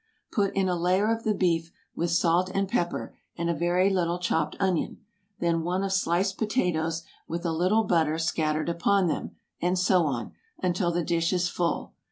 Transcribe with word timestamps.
Put 0.31 0.55
in 0.55 0.67
a 0.67 0.75
layer 0.75 1.11
of 1.15 1.21
the 1.21 1.33
beef, 1.35 1.71
with 1.95 2.09
salt 2.09 2.49
and 2.55 2.67
pepper, 2.67 3.15
and 3.37 3.51
a 3.51 3.53
very 3.53 3.91
little 3.91 4.17
chopped 4.17 4.55
onion; 4.59 4.99
then 5.37 5.61
one 5.61 5.83
of 5.83 5.93
sliced 5.93 6.39
potatoes, 6.39 7.03
with 7.27 7.45
a 7.45 7.51
little 7.53 7.83
butter 7.83 8.17
scattered 8.17 8.67
upon 8.67 9.05
them, 9.05 9.35
and 9.61 9.77
so 9.77 10.07
on, 10.07 10.31
until 10.57 10.91
the 10.91 11.03
dish 11.03 11.31
is 11.31 11.49
full. 11.49 11.93